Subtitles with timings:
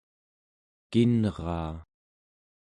[0.91, 1.73] kinraa